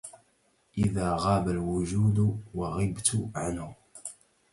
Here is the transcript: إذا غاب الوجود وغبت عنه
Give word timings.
إذا 0.77 1.15
غاب 1.19 1.49
الوجود 1.49 2.39
وغبت 2.55 3.29
عنه 3.35 3.75